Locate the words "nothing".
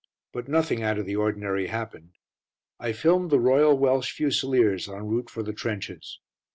0.47-0.81